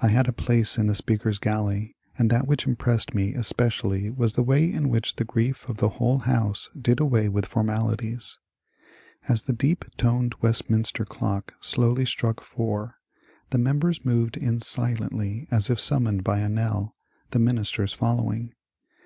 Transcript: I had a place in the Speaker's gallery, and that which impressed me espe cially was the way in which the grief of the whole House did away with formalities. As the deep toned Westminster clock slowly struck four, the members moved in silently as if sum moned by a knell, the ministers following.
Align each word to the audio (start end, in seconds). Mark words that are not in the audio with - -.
I 0.00 0.08
had 0.08 0.26
a 0.26 0.32
place 0.32 0.78
in 0.78 0.86
the 0.86 0.94
Speaker's 0.94 1.38
gallery, 1.38 1.94
and 2.16 2.30
that 2.30 2.46
which 2.46 2.66
impressed 2.66 3.14
me 3.14 3.34
espe 3.34 3.66
cially 3.68 4.16
was 4.16 4.32
the 4.32 4.42
way 4.42 4.72
in 4.72 4.88
which 4.88 5.16
the 5.16 5.24
grief 5.26 5.68
of 5.68 5.76
the 5.76 5.90
whole 6.00 6.20
House 6.20 6.70
did 6.80 6.98
away 6.98 7.28
with 7.28 7.44
formalities. 7.44 8.38
As 9.28 9.42
the 9.42 9.52
deep 9.52 9.84
toned 9.98 10.34
Westminster 10.40 11.04
clock 11.04 11.52
slowly 11.60 12.06
struck 12.06 12.40
four, 12.40 12.96
the 13.50 13.58
members 13.58 14.02
moved 14.02 14.38
in 14.38 14.60
silently 14.60 15.46
as 15.50 15.68
if 15.68 15.78
sum 15.78 16.04
moned 16.04 16.24
by 16.24 16.38
a 16.38 16.48
knell, 16.48 16.94
the 17.32 17.38
ministers 17.38 17.92
following. 17.92 18.54